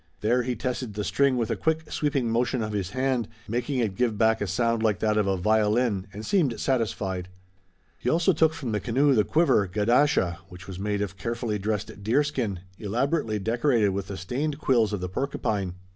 [0.21, 3.95] There he tested the string with a quick sweeping motion of his hand, making it
[3.95, 7.29] give back a sound like that of a violin, and seemed satisfied.
[7.99, 12.01] He also took from the canoe the quiver, gadasha, which was made of carefully dressed
[12.01, 15.75] deerskin, elaborately decorated with the stained quills of the porcupine.